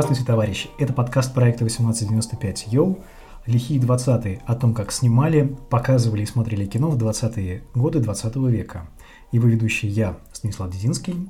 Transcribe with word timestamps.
Здравствуйте, 0.00 0.26
товарищи! 0.26 0.70
Это 0.78 0.94
подкаст 0.94 1.34
проекта 1.34 1.64
1895 1.64 2.72
Йоу. 2.72 3.00
Лихие 3.44 3.78
20-е 3.78 4.40
о 4.46 4.54
том, 4.54 4.72
как 4.72 4.92
снимали, 4.92 5.54
показывали 5.68 6.22
и 6.22 6.26
смотрели 6.26 6.64
кино 6.64 6.88
в 6.88 6.96
20-е 6.96 7.64
годы 7.74 8.00
20 8.00 8.36
века. 8.36 8.88
Его 9.30 9.46
ведущий 9.46 9.88
я, 9.88 10.16
Станислав 10.32 10.70
Дединский, 10.70 11.28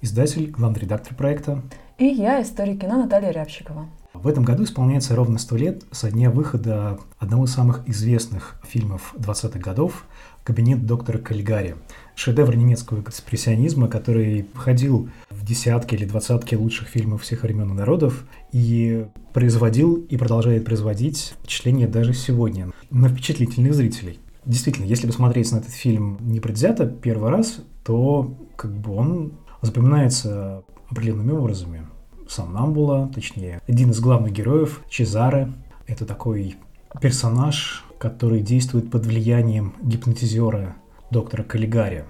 издатель, 0.00 0.48
главный 0.52 0.82
редактор 0.82 1.16
проекта. 1.16 1.60
И 1.98 2.04
я, 2.04 2.40
историк 2.40 2.82
кино 2.82 3.02
Наталья 3.02 3.32
Рябчикова. 3.32 3.88
В 4.14 4.28
этом 4.28 4.44
году 4.44 4.62
исполняется 4.62 5.16
ровно 5.16 5.38
сто 5.38 5.56
лет 5.56 5.82
со 5.90 6.08
дня 6.08 6.30
выхода 6.30 7.00
одного 7.18 7.46
из 7.46 7.52
самых 7.52 7.82
известных 7.88 8.60
фильмов 8.64 9.12
20-х 9.18 9.58
годов 9.58 10.04
«Кабинет 10.44 10.86
доктора 10.86 11.18
Кальгари». 11.18 11.74
Шедевр 12.14 12.54
немецкого 12.54 13.00
экспрессионизма, 13.00 13.88
который 13.88 14.46
входил 14.54 15.08
в 15.30 15.44
десятки 15.44 15.96
или 15.96 16.04
двадцатки 16.04 16.54
лучших 16.54 16.86
фильмов 16.88 17.22
всех 17.22 17.42
времен 17.42 17.72
и 17.72 17.74
народов 17.74 18.24
и 18.52 19.06
производил 19.32 19.96
и 19.96 20.16
продолжает 20.16 20.64
производить 20.64 21.34
впечатление 21.40 21.88
даже 21.88 22.14
сегодня 22.14 22.70
на 22.90 23.08
впечатлительных 23.08 23.74
зрителей. 23.74 24.20
Действительно, 24.46 24.84
если 24.84 25.08
посмотреть 25.08 25.50
на 25.50 25.56
этот 25.56 25.72
фильм 25.72 26.18
непредвзято 26.20 26.86
первый 26.86 27.30
раз, 27.30 27.58
то 27.82 28.38
как 28.56 28.76
бы 28.76 28.94
он 28.94 29.32
запоминается 29.60 30.62
определенными 30.88 31.32
образами. 31.32 31.88
Сомнамбула, 32.28 33.10
точнее, 33.14 33.60
один 33.66 33.90
из 33.90 34.00
главных 34.00 34.32
героев, 34.32 34.82
Чезаре. 34.88 35.52
Это 35.86 36.06
такой 36.06 36.56
персонаж, 37.00 37.84
который 37.98 38.40
действует 38.40 38.90
под 38.90 39.06
влиянием 39.06 39.74
гипнотизера 39.82 40.76
доктора 41.10 41.42
Каллигари. 41.42 42.04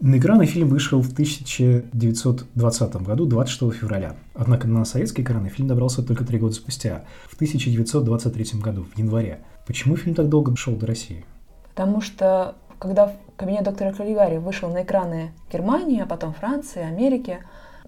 На 0.00 0.18
экраны 0.18 0.44
фильм 0.44 0.68
вышел 0.68 1.00
в 1.00 1.12
1920 1.12 2.96
году, 2.96 3.26
26 3.26 3.80
февраля. 3.80 4.16
Однако 4.34 4.66
на 4.66 4.84
советский 4.84 5.22
экраны 5.22 5.48
фильм 5.48 5.68
добрался 5.68 6.02
только 6.02 6.24
три 6.24 6.38
года 6.38 6.54
спустя, 6.54 7.04
в 7.26 7.34
1923 7.34 8.60
году, 8.60 8.84
в 8.84 8.98
январе. 8.98 9.40
Почему 9.66 9.96
фильм 9.96 10.14
так 10.14 10.28
долго 10.28 10.54
шел 10.56 10.74
до 10.74 10.86
России? 10.86 11.24
Потому 11.74 12.00
что 12.00 12.56
когда 12.78 13.16
кабинет 13.36 13.64
доктора 13.64 13.92
Каллигари 13.92 14.38
вышел 14.38 14.70
на 14.70 14.82
экраны 14.82 15.32
Германии, 15.50 16.02
а 16.02 16.06
потом 16.06 16.34
Франции, 16.34 16.82
Америки, 16.82 17.38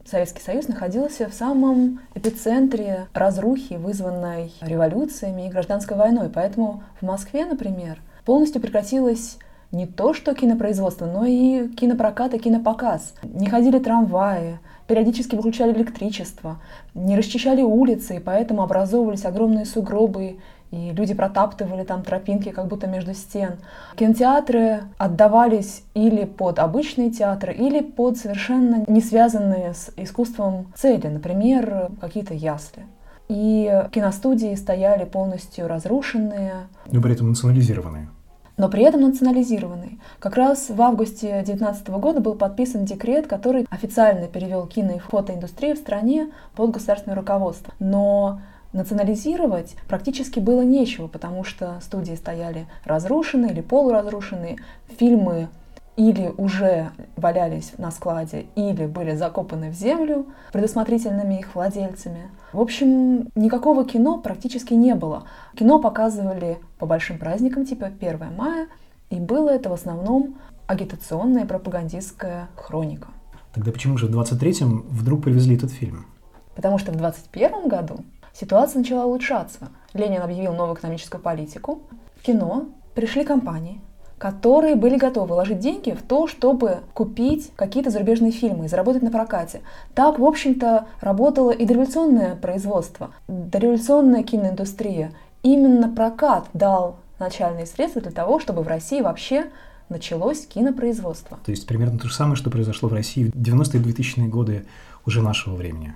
Советский 0.08 0.40
Союз 0.40 0.68
находился 0.68 1.28
в 1.28 1.34
самом 1.34 2.00
эпицентре 2.14 3.08
разрухи, 3.12 3.74
вызванной 3.74 4.52
революциями 4.60 5.46
и 5.46 5.50
гражданской 5.50 5.96
войной. 5.96 6.30
Поэтому 6.32 6.82
в 7.00 7.04
Москве, 7.04 7.44
например, 7.44 7.98
полностью 8.24 8.60
прекратилось 8.60 9.38
не 9.72 9.86
то 9.86 10.14
что 10.14 10.34
кинопроизводство, 10.34 11.06
но 11.06 11.24
и 11.24 11.68
кинопрокат 11.68 12.34
и 12.34 12.38
кинопоказ. 12.38 13.14
Не 13.24 13.48
ходили 13.48 13.78
трамваи, 13.78 14.58
периодически 14.86 15.34
выключали 15.34 15.72
электричество, 15.72 16.60
не 16.94 17.16
расчищали 17.16 17.62
улицы, 17.62 18.16
и 18.16 18.20
поэтому 18.20 18.62
образовывались 18.62 19.24
огромные 19.24 19.64
сугробы 19.64 20.38
и 20.70 20.90
люди 20.92 21.14
протаптывали 21.14 21.84
там 21.84 22.02
тропинки 22.02 22.50
как 22.50 22.66
будто 22.66 22.86
между 22.86 23.14
стен. 23.14 23.56
Кинотеатры 23.96 24.82
отдавались 24.98 25.82
или 25.94 26.24
под 26.24 26.58
обычные 26.58 27.10
театры, 27.10 27.52
или 27.54 27.80
под 27.80 28.18
совершенно 28.18 28.84
не 28.86 29.00
связанные 29.00 29.74
с 29.74 29.90
искусством 29.96 30.72
цели, 30.74 31.06
например, 31.06 31.90
какие-то 32.00 32.34
ясли. 32.34 32.84
И 33.28 33.84
киностудии 33.90 34.54
стояли 34.54 35.04
полностью 35.04 35.66
разрушенные. 35.66 36.68
Но 36.90 37.00
при 37.00 37.12
этом 37.12 37.28
национализированные. 37.30 38.08
Но 38.56 38.70
при 38.70 38.84
этом 38.84 39.02
национализированные. 39.02 39.98
Как 40.18 40.36
раз 40.36 40.70
в 40.70 40.80
августе 40.80 41.42
2019 41.44 41.88
года 41.88 42.20
был 42.20 42.36
подписан 42.36 42.84
декрет, 42.86 43.26
который 43.26 43.66
официально 43.68 44.28
перевел 44.28 44.66
кино 44.66 44.92
и 44.92 44.98
фотоиндустрию 44.98 45.76
в 45.76 45.78
стране 45.78 46.30
под 46.54 46.70
государственное 46.70 47.16
руководство. 47.16 47.74
Но 47.80 48.40
национализировать 48.76 49.74
практически 49.88 50.38
было 50.38 50.62
нечего, 50.62 51.08
потому 51.08 51.44
что 51.44 51.80
студии 51.82 52.14
стояли 52.14 52.66
разрушенные 52.84 53.52
или 53.52 53.60
полуразрушенные, 53.60 54.58
фильмы 54.98 55.48
или 55.96 56.32
уже 56.36 56.90
валялись 57.16 57.72
на 57.78 57.90
складе, 57.90 58.46
или 58.54 58.86
были 58.86 59.14
закопаны 59.14 59.70
в 59.70 59.74
землю 59.74 60.26
предусмотрительными 60.52 61.38
их 61.38 61.54
владельцами. 61.54 62.30
В 62.52 62.60
общем, 62.60 63.30
никакого 63.34 63.84
кино 63.84 64.18
практически 64.18 64.74
не 64.74 64.94
было. 64.94 65.24
Кино 65.56 65.78
показывали 65.80 66.58
по 66.78 66.86
большим 66.86 67.18
праздникам, 67.18 67.64
типа 67.64 67.86
1 67.86 68.18
мая, 68.36 68.68
и 69.08 69.16
было 69.16 69.50
это 69.50 69.70
в 69.70 69.72
основном 69.72 70.36
агитационная 70.66 71.46
пропагандистская 71.46 72.48
хроника. 72.56 73.08
Тогда 73.54 73.72
почему 73.72 73.96
же 73.96 74.06
в 74.06 74.10
23-м 74.10 74.84
вдруг 74.90 75.22
привезли 75.22 75.56
этот 75.56 75.70
фильм? 75.70 76.06
Потому 76.54 76.78
что 76.78 76.92
в 76.92 76.96
21 76.96 77.68
году 77.68 78.04
Ситуация 78.38 78.80
начала 78.80 79.06
улучшаться. 79.06 79.70
Ленин 79.94 80.20
объявил 80.20 80.52
новую 80.52 80.76
экономическую 80.76 81.22
политику. 81.22 81.80
В 82.16 82.22
кино 82.22 82.66
пришли 82.94 83.24
компании, 83.24 83.80
которые 84.18 84.74
были 84.74 84.98
готовы 84.98 85.28
вложить 85.28 85.58
деньги 85.58 85.92
в 85.92 86.02
то, 86.02 86.26
чтобы 86.26 86.80
купить 86.92 87.50
какие-то 87.56 87.88
зарубежные 87.88 88.32
фильмы 88.32 88.66
и 88.66 88.68
заработать 88.68 89.02
на 89.02 89.10
прокате. 89.10 89.62
Так, 89.94 90.18
в 90.18 90.24
общем-то, 90.24 90.86
работало 91.00 91.50
и 91.50 91.64
дореволюционное 91.64 92.36
производство, 92.36 93.10
дореволюционная 93.26 94.22
киноиндустрия. 94.22 95.12
Именно 95.42 95.88
прокат 95.88 96.46
дал 96.52 96.96
начальные 97.18 97.64
средства 97.64 98.02
для 98.02 98.10
того, 98.10 98.38
чтобы 98.38 98.62
в 98.62 98.68
России 98.68 99.00
вообще 99.00 99.46
началось 99.88 100.44
кинопроизводство. 100.46 101.38
То 101.42 101.52
есть 101.52 101.66
примерно 101.66 101.98
то 101.98 102.08
же 102.08 102.14
самое, 102.14 102.36
что 102.36 102.50
произошло 102.50 102.90
в 102.90 102.92
России 102.92 103.30
в 103.30 103.34
90-е 103.34 103.80
2000-е 103.80 104.28
годы 104.28 104.66
уже 105.06 105.22
нашего 105.22 105.54
времени 105.54 105.94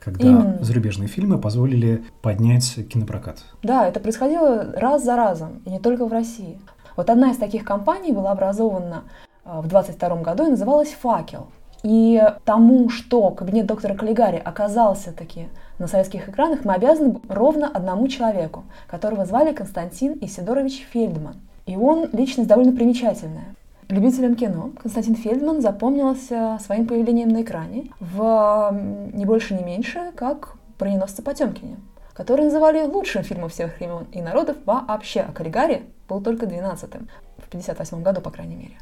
когда 0.00 0.26
Именно. 0.26 0.58
зарубежные 0.62 1.08
фильмы 1.08 1.38
позволили 1.38 2.02
поднять 2.22 2.78
кинопрокат. 2.88 3.38
Да, 3.62 3.86
это 3.86 4.00
происходило 4.00 4.72
раз 4.74 5.04
за 5.04 5.16
разом, 5.16 5.62
и 5.66 5.70
не 5.70 5.78
только 5.78 6.06
в 6.06 6.12
России. 6.12 6.58
Вот 6.96 7.10
одна 7.10 7.30
из 7.30 7.36
таких 7.36 7.64
компаний 7.64 8.12
была 8.12 8.32
образована 8.32 9.04
а, 9.44 9.60
в 9.60 9.68
22 9.68 10.16
году 10.16 10.46
и 10.46 10.50
называлась 10.50 10.92
«Факел». 11.00 11.46
И 11.82 12.22
тому, 12.44 12.90
что 12.90 13.30
кабинет 13.30 13.66
доктора 13.66 13.94
Каллигари 13.94 14.36
оказался 14.36 15.12
таки 15.12 15.48
на 15.78 15.86
советских 15.86 16.28
экранах, 16.28 16.64
мы 16.64 16.74
обязаны 16.74 17.20
ровно 17.28 17.68
одному 17.68 18.06
человеку, 18.08 18.64
которого 18.86 19.24
звали 19.24 19.54
Константин 19.54 20.18
Исидорович 20.20 20.86
Фельдман. 20.92 21.36
И 21.64 21.76
он 21.76 22.08
личность 22.12 22.48
довольно 22.48 22.72
примечательная. 22.72 23.54
Любителям 23.90 24.36
кино 24.36 24.70
Константин 24.80 25.16
Фельдман 25.16 25.60
запомнился 25.60 26.60
своим 26.64 26.86
появлением 26.86 27.30
на 27.30 27.42
экране 27.42 27.90
в 27.98 28.70
не 29.12 29.24
больше, 29.24 29.54
не 29.54 29.64
меньше, 29.64 30.12
как 30.14 30.54
«Броненосцы 30.78 31.22
Потемкине», 31.22 31.76
который 32.12 32.44
называли 32.44 32.84
лучшим 32.84 33.24
фильмом 33.24 33.48
всех 33.48 33.76
времен 33.80 34.06
и 34.12 34.22
народов 34.22 34.58
вообще, 34.64 35.22
а 35.22 35.32
Каллигари 35.32 35.82
был 36.08 36.20
только 36.20 36.46
12-м, 36.46 37.08
в 37.38 37.48
58 37.48 38.00
году, 38.04 38.20
по 38.20 38.30
крайней 38.30 38.54
мере. 38.54 38.78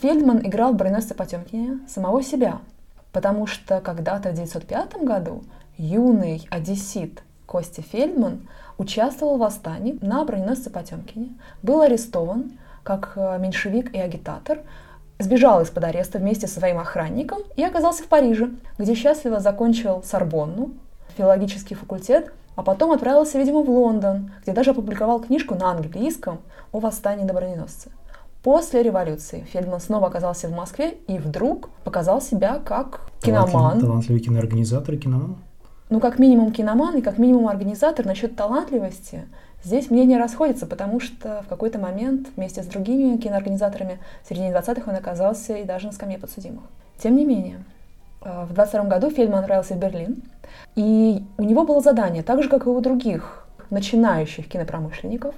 Фельдман 0.00 0.38
играл 0.38 0.72
в 0.72 0.76
«Броненосце 0.76 1.14
Потемкине» 1.14 1.80
самого 1.86 2.22
себя, 2.22 2.60
потому 3.12 3.46
что 3.46 3.82
когда-то 3.82 4.30
в 4.30 4.32
1905 4.32 5.02
году 5.02 5.44
юный 5.76 6.48
одессит 6.50 7.22
Костя 7.44 7.82
Фельдман 7.82 8.48
участвовал 8.78 9.36
в 9.36 9.40
восстании 9.40 9.98
на 10.00 10.24
броненосце 10.24 10.70
Потемкине, 10.70 11.34
был 11.62 11.82
арестован, 11.82 12.52
как 12.86 13.12
э, 13.16 13.38
меньшевик 13.40 13.92
и 13.92 13.98
агитатор, 13.98 14.60
сбежал 15.18 15.60
из-под 15.62 15.84
ареста 15.84 16.18
вместе 16.18 16.46
со 16.46 16.60
своим 16.60 16.78
охранником 16.78 17.38
и 17.56 17.64
оказался 17.64 18.04
в 18.04 18.06
Париже, 18.06 18.50
где 18.78 18.94
счастливо 18.94 19.40
закончил 19.40 20.02
Сорбонну, 20.04 20.70
филологический 21.16 21.74
факультет, 21.74 22.32
а 22.54 22.62
потом 22.62 22.92
отправился, 22.92 23.38
видимо, 23.38 23.62
в 23.62 23.68
Лондон, 23.68 24.30
где 24.42 24.52
даже 24.52 24.70
опубликовал 24.70 25.20
книжку 25.20 25.56
на 25.56 25.72
английском 25.72 26.38
о 26.72 26.78
восстании 26.78 27.24
на 27.24 27.34
броненосце. 27.34 27.90
После 28.42 28.84
революции 28.84 29.44
Фельдман 29.52 29.80
снова 29.80 30.06
оказался 30.06 30.46
в 30.46 30.52
Москве 30.52 30.98
и 31.08 31.18
вдруг 31.18 31.68
показал 31.82 32.22
себя 32.22 32.60
как 32.64 33.00
киноман. 33.20 33.80
Талантливый 33.80 34.20
киноорганизатор 34.20 34.94
и 34.94 34.98
киноман? 34.98 35.38
Ну, 35.88 36.00
как 36.00 36.18
минимум 36.18 36.52
киноман 36.52 36.96
и 36.96 37.02
как 37.02 37.18
минимум 37.18 37.48
организатор 37.48 38.04
насчет 38.04 38.36
талантливости– 38.36 39.26
Здесь 39.66 39.90
мнения 39.90 40.16
расходятся, 40.16 40.64
потому 40.64 41.00
что 41.00 41.42
в 41.44 41.48
какой-то 41.48 41.80
момент 41.80 42.28
вместе 42.36 42.62
с 42.62 42.66
другими 42.66 43.16
киноорганизаторами 43.16 43.98
в 44.22 44.28
середине 44.28 44.52
20-х 44.52 44.88
он 44.88 44.96
оказался 44.96 45.56
и 45.56 45.64
даже 45.64 45.86
на 45.86 45.92
скамье 45.92 46.18
подсудимых. 46.18 46.62
Тем 46.98 47.16
не 47.16 47.24
менее, 47.24 47.64
э, 48.22 48.44
в 48.44 48.52
22 48.52 48.84
году 48.84 49.10
Фельдман 49.10 49.40
отправился 49.40 49.74
в 49.74 49.78
Берлин, 49.78 50.22
и 50.76 51.24
у 51.36 51.42
него 51.42 51.64
было 51.64 51.80
задание, 51.80 52.22
так 52.22 52.44
же, 52.44 52.48
как 52.48 52.66
и 52.66 52.68
у 52.68 52.80
других 52.80 53.48
начинающих 53.70 54.48
кинопромышленников, 54.48 55.34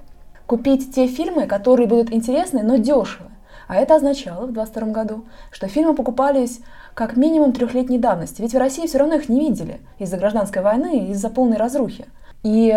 купить 0.46 0.94
те 0.94 1.06
фильмы, 1.06 1.46
которые 1.46 1.88
будут 1.88 2.12
интересны, 2.12 2.62
но 2.62 2.76
дешево. 2.76 3.30
А 3.68 3.76
это 3.76 3.96
означало 3.96 4.46
в 4.46 4.52
22 4.52 4.88
году, 4.88 5.26
что 5.50 5.68
фильмы 5.68 5.94
покупались 5.94 6.60
как 6.94 7.16
минимум 7.16 7.52
трехлетней 7.52 7.98
давности, 7.98 8.40
ведь 8.40 8.54
в 8.54 8.58
России 8.58 8.86
все 8.86 8.98
равно 8.98 9.16
их 9.16 9.28
не 9.28 9.40
видели 9.40 9.80
из-за 9.98 10.16
гражданской 10.16 10.62
войны 10.62 10.98
и 10.98 11.12
из-за 11.12 11.28
полной 11.28 11.58
разрухи. 11.58 12.06
И 12.42 12.74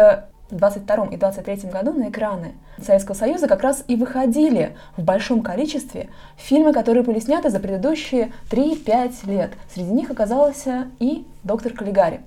в 0.52 0.56
22 0.58 1.08
и 1.08 1.18
23 1.18 1.70
году 1.70 1.94
на 1.94 2.10
экраны 2.10 2.56
Советского 2.84 3.16
Союза 3.16 3.48
как 3.48 3.62
раз 3.62 3.86
и 3.88 3.96
выходили 3.96 4.76
в 4.98 5.04
большом 5.04 5.42
количестве 5.42 6.10
фильмы, 6.36 6.74
которые 6.74 7.04
были 7.04 7.20
сняты 7.20 7.50
за 7.50 7.62
предыдущие 7.62 8.34
3-5 8.52 9.30
лет. 9.30 9.52
Среди 9.74 9.92
них 9.92 10.12
оказался 10.12 10.88
и 11.00 11.26
«Доктор 11.44 11.72
Каллигари». 11.72 12.20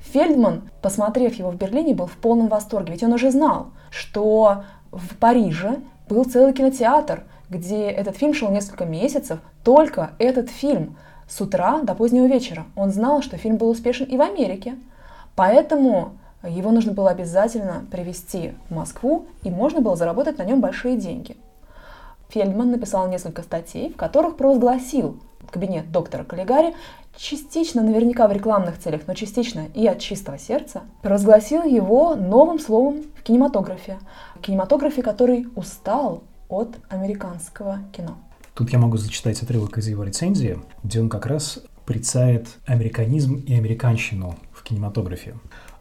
Фельдман, 0.00 0.70
посмотрев 0.80 1.34
его 1.34 1.50
в 1.50 1.56
Берлине, 1.56 1.94
был 1.94 2.06
в 2.06 2.16
полном 2.16 2.48
восторге, 2.48 2.92
ведь 2.92 3.02
он 3.02 3.12
уже 3.12 3.30
знал, 3.30 3.68
что 3.90 4.64
в 4.90 5.16
Париже 5.16 5.80
был 6.08 6.24
целый 6.24 6.54
кинотеатр, 6.54 7.24
где 7.50 7.88
этот 7.90 8.16
фильм 8.16 8.34
шел 8.34 8.50
несколько 8.50 8.84
месяцев, 8.84 9.38
только 9.64 10.12
этот 10.18 10.50
фильм 10.50 10.96
с 11.28 11.40
утра 11.40 11.80
до 11.82 11.94
позднего 11.94 12.26
вечера. 12.26 12.66
Он 12.76 12.90
знал, 12.90 13.22
что 13.22 13.36
фильм 13.36 13.56
был 13.56 13.70
успешен 13.70 14.06
и 14.06 14.16
в 14.16 14.22
Америке, 14.22 14.76
поэтому 15.34 16.12
его 16.42 16.70
нужно 16.70 16.92
было 16.92 17.10
обязательно 17.10 17.84
привезти 17.90 18.54
в 18.68 18.74
Москву, 18.74 19.26
и 19.42 19.50
можно 19.50 19.80
было 19.80 19.96
заработать 19.96 20.38
на 20.38 20.44
нем 20.44 20.60
большие 20.60 20.96
деньги. 20.96 21.36
Фельдман 22.28 22.70
написал 22.70 23.08
несколько 23.08 23.42
статей, 23.42 23.92
в 23.92 23.96
которых 23.96 24.36
провозгласил 24.36 25.18
кабинет 25.50 25.90
доктора 25.92 26.24
Каллигари 26.24 26.74
частично, 27.16 27.82
наверняка 27.82 28.28
в 28.28 28.32
рекламных 28.32 28.78
целях, 28.78 29.02
но 29.06 29.14
частично 29.14 29.66
и 29.74 29.86
от 29.86 30.00
чистого 30.00 30.38
сердца, 30.38 30.82
провозгласил 31.02 31.62
его 31.62 32.14
новым 32.14 32.58
словом 32.58 33.04
в 33.16 33.22
кинематографе. 33.22 33.98
В 34.34 34.40
кинематографе, 34.40 35.02
который 35.02 35.46
устал 35.56 36.22
от 36.48 36.78
американского 36.88 37.80
кино. 37.92 38.16
Тут 38.54 38.70
я 38.70 38.78
могу 38.78 38.96
зачитать 38.96 39.42
отрывок 39.42 39.78
из 39.78 39.88
его 39.88 40.04
рецензии, 40.04 40.58
где 40.82 41.00
он 41.00 41.08
как 41.08 41.26
раз 41.26 41.60
прицает 41.84 42.48
американизм 42.66 43.36
и 43.36 43.54
американщину 43.54 44.36
в 44.52 44.62
кинематографе. 44.62 45.36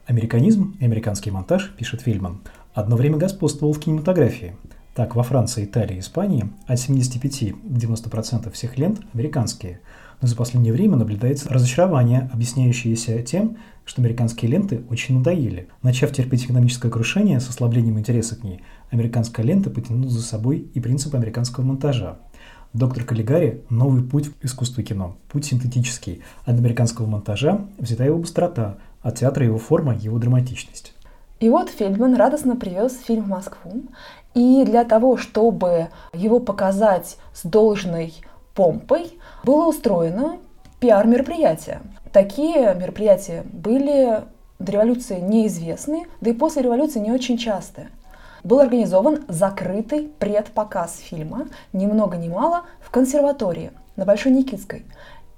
Американизм 0.06 0.76
и 0.80 0.86
американский 0.86 1.32
монтаж, 1.32 1.74
пишет 1.76 2.02
Фильман, 2.02 2.42
одно 2.74 2.96
время 2.96 3.18
господствовал 3.18 3.74
в 3.74 3.80
кинематографии. 3.80 4.56
Так, 4.94 5.16
во 5.16 5.24
Франции, 5.24 5.66
Италии 5.66 5.98
и 5.98 6.00
Испании 6.00 6.50
от 6.68 6.80
75 6.80 7.54
до 7.64 7.88
90% 7.88 8.52
всех 8.52 8.78
лент 8.78 9.02
американские– 9.14 9.80
но 10.22 10.28
за 10.28 10.36
последнее 10.36 10.74
время 10.74 10.98
наблюдается 10.98 11.50
разочарование, 11.50 12.30
объясняющееся 12.34 13.22
тем, 13.22 13.58
что 13.86 14.02
американские 14.02 14.50
ленты 14.50 14.84
очень 14.90 15.18
надоели. 15.18 15.68
Начав 15.82 16.12
терпеть 16.12 16.46
экономическое 16.46 16.90
крушение 16.90 17.40
с 17.40 17.50
ослаблением 17.50 18.00
интереса 18.00 18.36
к 18.36 18.44
ней, 18.44 18.62
американская 18.96 19.46
лента 19.46 19.70
потянула 19.70 20.10
за 20.10 20.22
собой 20.22 20.70
и 20.74 20.80
принцип 20.80 21.14
американского 21.14 21.64
монтажа. 21.64 22.18
Доктор 22.74 23.04
Каллигари– 23.04 23.64
новый 23.70 24.04
путь 24.04 24.28
в 24.28 24.46
искусство 24.46 24.84
кино, 24.84 25.16
путь 25.30 25.46
синтетический. 25.46 26.24
От 26.44 26.58
американского 26.58 27.06
монтажа 27.06 27.66
взята 27.78 28.04
его 28.04 28.18
быстрота, 28.18 28.78
от 29.02 29.20
театра 29.20 29.46
его 29.46 29.58
форма, 29.58 29.96
его 29.96 30.18
драматичность. 30.18 30.94
И 31.40 31.50
вот 31.50 31.70
Фельдман 31.70 32.16
радостно 32.16 32.56
привез 32.56 33.00
фильм 33.06 33.26
в 33.26 33.28
Москву. 33.30 33.84
И 34.34 34.64
для 34.66 34.84
того, 34.84 35.18
чтобы 35.18 35.90
его 36.14 36.40
показать 36.40 37.18
с 37.34 37.46
должной 37.46 38.14
помпой 38.56 39.18
было 39.44 39.70
устроено 39.70 40.38
пиар-мероприятие. 40.80 41.82
Такие 42.12 42.74
мероприятия 42.76 43.46
были 43.52 44.24
до 44.60 44.72
революции 44.72 45.20
неизвестны, 45.20 46.08
да 46.22 46.30
и 46.32 46.34
после 46.34 46.64
революции 46.64 47.00
не 47.00 47.12
очень 47.12 47.38
частые. 47.38 47.90
Был 48.46 48.62
организован 48.62 49.26
закрытый 49.28 50.08
предпоказ 50.20 51.00
фильма, 51.00 51.48
ни 51.74 51.86
много 51.86 52.16
ни 52.16 52.30
мало, 52.30 52.62
в 52.80 52.92
консерватории 52.92 53.72
на 53.98 54.06
Большой 54.06 54.32
Никитской– 54.32 54.86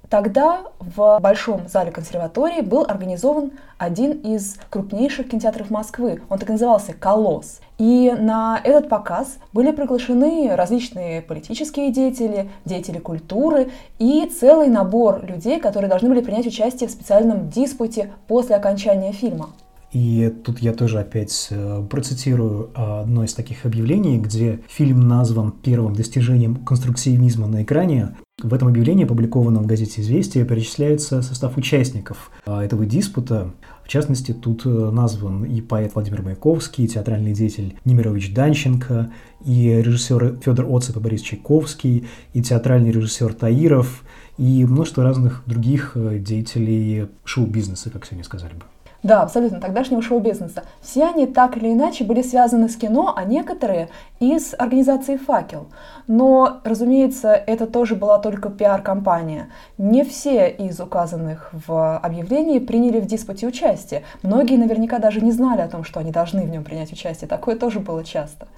Тогда 0.08 0.62
в 0.78 1.18
Большом 1.20 1.68
зале 1.68 1.90
консерватории 1.90 2.62
был 2.62 2.82
организован 2.88 3.52
один 3.76 4.12
из 4.12 4.56
крупнейших 4.70 5.28
кинотеатров 5.28 5.70
Москвы. 5.70 6.22
Он 6.30 6.38
так 6.38 6.48
и 6.48 6.52
назывался 6.52 6.94
«Колосс». 6.94 7.60
И 7.76 8.14
на 8.18 8.58
этот 8.64 8.88
показ 8.88 9.36
были 9.52 9.70
приглашены 9.70 10.56
различные 10.56 11.20
политические 11.20 11.92
деятели, 11.92 12.50
деятели 12.64 12.98
культуры 12.98 13.70
и 13.98 14.24
целый 14.26 14.68
набор 14.68 15.24
людей, 15.26 15.60
которые 15.60 15.90
должны 15.90 16.08
были 16.08 16.22
принять 16.22 16.46
участие 16.46 16.88
в 16.88 16.92
специальном 16.92 17.50
диспуте 17.50 18.10
после 18.26 18.56
окончания 18.56 19.12
фильма. 19.12 19.50
И 19.92 20.32
тут 20.44 20.60
я 20.60 20.72
тоже 20.72 21.00
опять 21.00 21.48
э, 21.50 21.82
процитирую 21.88 22.70
одно 22.74 23.24
из 23.24 23.32
таких 23.32 23.64
объявлений, 23.64 24.18
где 24.18 24.60
фильм 24.68 25.08
назван 25.08 25.52
первым 25.52 25.94
достижением 25.94 26.56
конструктивизма 26.56 27.46
на 27.46 27.62
экране. 27.62 28.14
В 28.40 28.54
этом 28.54 28.68
объявлении, 28.68 29.04
опубликованном 29.04 29.64
в 29.64 29.66
газете 29.66 30.00
«Известия», 30.00 30.44
перечисляется 30.44 31.22
состав 31.22 31.56
участников 31.56 32.30
а, 32.46 32.62
этого 32.62 32.86
диспута. 32.86 33.52
В 33.82 33.88
частности, 33.88 34.32
тут 34.32 34.64
э, 34.64 34.68
назван 34.68 35.44
и 35.44 35.60
поэт 35.60 35.94
Владимир 35.94 36.22
Маяковский, 36.22 36.84
и 36.84 36.88
театральный 36.88 37.32
деятель 37.32 37.74
Немирович 37.84 38.32
Данченко, 38.32 39.10
и 39.44 39.70
режиссер 39.82 40.40
Федор 40.44 40.66
Оцеп 40.68 40.98
и 40.98 41.00
Борис 41.00 41.22
Чайковский, 41.22 42.06
и 42.32 42.42
театральный 42.42 42.92
режиссер 42.92 43.32
Таиров, 43.34 44.04
и 44.38 44.64
множество 44.64 45.04
разных 45.04 45.42
других 45.46 45.92
э, 45.96 46.18
деятелей 46.18 47.08
шоу-бизнеса, 47.24 47.90
как 47.90 48.06
сегодня 48.06 48.24
сказали 48.24 48.54
бы. 48.54 48.62
Да, 49.04 49.22
абсолютно, 49.22 49.60
тогдашнего 49.60 50.02
шоу-бизнеса. 50.02 50.64
Все 50.80 51.06
они 51.06 51.26
так 51.26 51.56
или 51.56 51.72
иначе 51.72 52.02
были 52.02 52.20
связаны 52.20 52.68
с 52.68 52.76
кино, 52.76 53.14
а 53.16 53.24
некоторые 53.24 53.90
и 54.18 54.36
с 54.36 54.54
организацией 54.58 55.18
«Факел». 55.18 55.68
Но, 56.08 56.60
разумеется, 56.64 57.32
это 57.32 57.66
тоже 57.66 57.94
была 57.94 58.18
только 58.18 58.48
пиар-компания. 58.50 59.50
Не 59.76 60.04
все 60.04 60.48
из 60.48 60.80
указанных 60.80 61.50
в 61.52 61.96
объявлении 61.98 62.58
приняли 62.58 62.98
в 62.98 63.06
диспуте 63.06 63.46
участие. 63.46 64.02
Многие 64.24 64.56
наверняка 64.56 64.98
даже 64.98 65.20
не 65.20 65.30
знали 65.30 65.60
о 65.60 65.68
том, 65.68 65.84
что 65.84 66.00
они 66.00 66.10
должны 66.10 66.42
в 66.42 66.50
нем 66.50 66.64
принять 66.64 66.92
участие. 66.92 67.28
Такое 67.28 67.54
тоже 67.54 67.78
было 67.78 68.02
часто. 68.02 68.48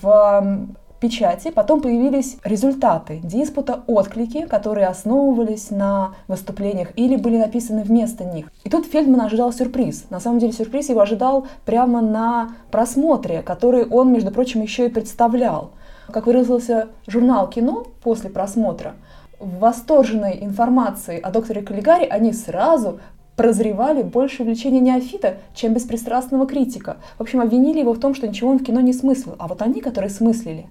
В 0.00 0.68
печати 1.00 1.50
потом 1.50 1.80
появились 1.80 2.36
результаты 2.44 3.20
диспута, 3.24 3.80
отклики, 3.86 4.46
которые 4.46 4.86
основывались 4.86 5.70
на 5.70 6.14
выступлениях 6.28 6.88
или 6.96 7.16
были 7.16 7.38
написаны 7.38 7.82
вместо 7.82 8.24
них. 8.24 8.52
И 8.64 8.70
тут 8.70 8.86
Фельдман 8.86 9.22
ожидал 9.22 9.52
сюрприз. 9.52 10.06
На 10.10 10.20
самом 10.20 10.38
деле 10.38 10.52
сюрприз 10.52 10.90
его 10.90 11.00
ожидал 11.00 11.46
прямо 11.64 12.00
на 12.00 12.50
просмотре, 12.70 13.42
который 13.42 13.84
он, 13.86 14.12
между 14.12 14.30
прочим, 14.30 14.62
еще 14.62 14.86
и 14.86 14.90
представлял. 14.90 15.72
Как 16.12 16.26
выразился 16.26 16.88
журнал 17.06 17.48
«Кино» 17.48 17.86
после 18.02 18.30
просмотра, 18.30 18.94
в 19.38 19.58
восторженной 19.58 20.38
информации 20.42 21.18
о 21.18 21.30
докторе 21.30 21.62
Каллигари 21.62 22.04
они 22.04 22.32
сразу 22.32 23.00
прозревали 23.40 24.02
больше 24.02 24.44
влечения 24.44 24.80
неофита, 24.80 25.36
чем 25.54 25.72
беспристрастного 25.72 26.46
критика. 26.46 26.98
В 27.16 27.22
общем, 27.22 27.40
обвинили 27.40 27.78
его 27.78 27.94
в 27.94 27.98
том, 27.98 28.14
что 28.14 28.28
ничего 28.28 28.50
он 28.50 28.58
в 28.58 28.62
кино 28.62 28.80
не 28.80 28.92
смыслил. 28.92 29.34
А 29.38 29.48
вот 29.48 29.62
они, 29.62 29.80
которые 29.80 30.10
смыслили, 30.10 30.66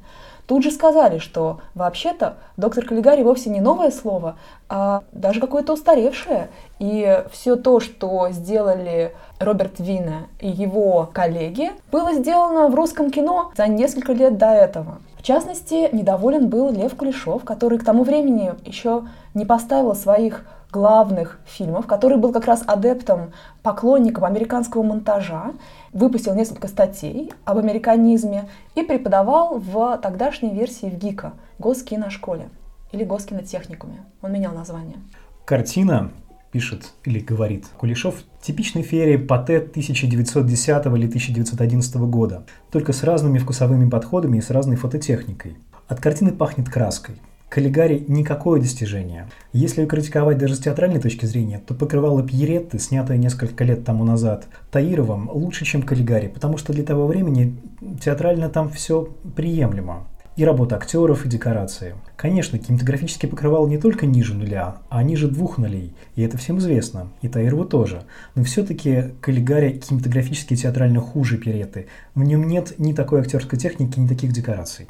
тут 0.46 0.62
же 0.62 0.70
сказали, 0.70 1.18
что 1.18 1.62
вообще-то 1.74 2.38
доктор 2.58 2.86
Каллигари 2.86 3.24
вовсе 3.24 3.50
не 3.50 3.60
новое 3.60 3.90
слово, 3.90 4.36
а 4.70 5.02
даже 5.12 5.40
какое-то 5.40 5.74
устаревшее. 5.74 6.50
И 6.78 7.24
все 7.32 7.56
то, 7.56 7.80
что 7.80 8.30
сделали 8.30 9.16
Роберт 9.40 9.80
Вина 9.80 10.28
и 10.40 10.48
его 10.48 11.10
коллеги, 11.12 11.72
было 11.92 12.14
сделано 12.14 12.68
в 12.68 12.76
русском 12.76 13.10
кино 13.10 13.52
за 13.58 13.66
несколько 13.66 14.14
лет 14.14 14.38
до 14.38 14.52
этого. 14.52 15.00
В 15.18 15.24
частности, 15.24 15.90
недоволен 15.92 16.50
был 16.50 16.70
Лев 16.70 16.96
Кулешов, 16.96 17.44
который 17.44 17.80
к 17.80 17.84
тому 17.84 18.04
времени 18.04 18.54
еще 18.64 19.08
не 19.34 19.48
поставил 19.48 19.96
своих 19.96 20.46
главных 20.72 21.40
фильмов, 21.46 21.88
который 21.88 22.18
был 22.18 22.32
как 22.32 22.46
раз 22.46 22.64
адептом, 22.66 23.32
поклонником 23.64 24.26
американского 24.26 24.84
монтажа, 24.84 25.54
выпустил 25.94 26.36
несколько 26.36 26.68
статей 26.68 27.32
об 27.46 27.58
американизме 27.58 28.50
и 28.76 28.84
преподавал 28.84 29.60
в 29.60 29.98
тогдашней 30.02 30.54
версии 30.54 30.88
в 30.88 30.98
ГИКа, 30.98 31.34
Госкиношколе 31.58 32.50
или 32.92 33.04
Госкинотехникуме. 33.04 34.06
Он 34.22 34.32
менял 34.32 34.54
название. 34.54 34.98
Картина 35.46 36.12
пишет 36.52 36.94
или 37.06 37.20
говорит 37.20 37.66
Кулешов, 37.78 38.24
типичный 38.42 38.82
феерия 38.82 39.20
Патет 39.24 39.70
1910 39.72 40.68
или 40.68 41.08
1911 41.08 41.96
года, 41.96 42.44
только 42.72 42.94
с 42.94 43.04
разными 43.04 43.38
вкусовыми 43.38 43.90
подходами 43.90 44.38
и 44.38 44.42
с 44.42 44.50
разной 44.50 44.76
фототехникой. 44.76 45.58
От 45.88 46.00
картины 46.00 46.32
пахнет 46.32 46.70
краской. 46.70 47.16
Каллигари– 47.50 48.06
никакое 48.08 48.62
достижение. 48.62 49.28
Если 49.54 49.86
критиковать 49.88 50.38
даже 50.38 50.54
с 50.54 50.60
театральной 50.60 51.00
точки 51.00 51.26
зрения, 51.26 51.60
то 51.66 51.74
покрывало 51.74 52.22
Пьеретты, 52.22 52.78
снятое 52.78 53.18
несколько 53.18 53.64
лет 53.64 53.84
тому 53.84 54.04
назад, 54.04 54.46
Таировым, 54.72 55.32
лучше, 55.32 55.66
чем 55.66 55.82
Каллигари, 55.82 56.28
потому 56.28 56.58
что 56.58 56.74
для 56.74 56.84
того 56.84 57.08
времени 57.08 57.56
театрально 58.00 58.50
там 58.50 58.70
все 58.70 59.10
приемлемо. 59.36 60.06
И 60.36 60.46
работа 60.46 60.76
актеров, 60.76 61.26
и 61.26 61.30
декорации. 61.30 61.96
Конечно, 62.16 62.60
кинематографически 62.60 63.26
покрывал 63.26 63.68
не 63.68 63.80
только 63.80 64.06
ниже 64.06 64.36
нуля, 64.36 64.78
а 64.90 65.02
ниже 65.02 65.28
двух 65.28 65.58
нулей, 65.58 65.94
и 66.16 66.22
это 66.22 66.38
всем 66.38 66.60
известно, 66.60 67.08
и 67.24 67.28
Таирову 67.28 67.66
тоже. 67.66 68.04
Но 68.36 68.44
все-таки 68.44 69.06
Каллигари 69.22 69.80
кинематографически 69.80 70.54
и 70.54 70.58
театрально 70.58 71.02
хуже 71.02 71.38
Пьеретты. 71.38 71.88
В 72.14 72.24
нем 72.24 72.48
нет 72.48 72.76
ни 72.78 72.94
такой 72.94 73.22
актерской 73.22 73.58
техники, 73.58 74.00
ни 74.00 74.08
таких 74.08 74.32
декораций. 74.34 74.88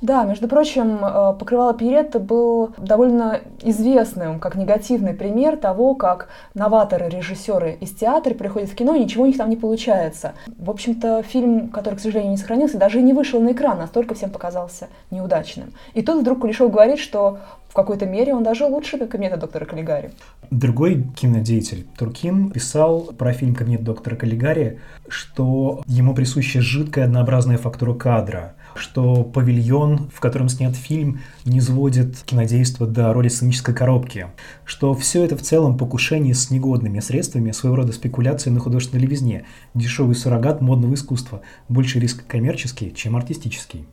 Да, 0.00 0.24
между 0.24 0.46
прочим, 0.46 1.04
э, 1.04 1.34
покрывало 1.38 1.74
Пьеретта 1.74 2.20
был 2.20 2.70
довольно 2.78 3.40
известным 3.62 4.38
как 4.38 4.54
негативный 4.54 5.12
пример 5.12 5.56
того, 5.56 5.94
как 5.94 6.28
новаторы-режиссеры 6.54 7.76
из 7.80 7.90
театра 7.90 8.34
приходят 8.34 8.70
в 8.70 8.74
кино, 8.76 8.94
и 8.94 9.00
ничего 9.00 9.24
у 9.24 9.26
них 9.26 9.36
там 9.36 9.50
не 9.50 9.56
получается. 9.56 10.34
В 10.56 10.70
общем-то, 10.70 11.22
фильм, 11.22 11.68
который, 11.68 11.96
к 11.96 12.00
сожалению, 12.00 12.30
не 12.30 12.36
сохранился, 12.36 12.78
даже 12.78 13.00
и 13.00 13.02
не 13.02 13.12
вышел 13.12 13.40
на 13.40 13.52
экран, 13.52 13.78
настолько 13.78 14.14
всем 14.14 14.30
показался 14.30 14.88
неудачным. 15.10 15.72
И 15.94 16.02
тут 16.02 16.20
вдруг 16.20 16.40
Кулешов 16.40 16.70
говорит, 16.70 17.00
что 17.00 17.38
в 17.68 17.74
какой-то 17.74 18.06
мере 18.06 18.34
он 18.34 18.42
даже 18.42 18.66
лучше 18.66 18.98
кабинета 19.06 19.36
доктора 19.36 19.64
Каллигари. 19.64 20.12
Другой 20.50 21.04
кинодеятель 21.16 21.86
Туркин 21.98 22.50
писал 22.50 23.00
про 23.18 23.32
фильм 23.32 23.54
«Кабинет 23.54 23.84
доктора 23.84 24.16
Каллигари», 24.16 24.80
что 25.08 25.82
ему 25.86 26.14
присуща 26.14 26.60
жидкая 26.62 27.04
однообразная 27.04 27.58
фактура 27.58 27.94
кадра, 27.94 28.54
что 28.78 29.24
павильон, 29.24 30.08
в 30.14 30.20
котором 30.20 30.48
снят 30.48 30.74
фильм, 30.74 31.20
не 31.44 31.60
сводит 31.60 32.16
кинодейство 32.24 32.86
до 32.86 33.12
роли 33.12 33.28
сценической 33.28 33.74
коробки, 33.74 34.28
что 34.64 34.94
все 34.94 35.24
это 35.24 35.36
в 35.36 35.42
целом 35.42 35.76
покушение 35.76 36.34
с 36.34 36.50
негодными 36.50 37.00
средствами, 37.00 37.52
своего 37.52 37.76
рода 37.76 37.92
спекуляции 37.92 38.50
на 38.50 38.60
художественной 38.60 39.02
левизне, 39.02 39.44
дешевый 39.74 40.14
суррогат 40.14 40.60
модного 40.60 40.94
искусства, 40.94 41.42
больше 41.68 42.00
риск 42.00 42.26
коммерческий, 42.26 42.94
чем 42.94 43.16
артистический. 43.16 43.86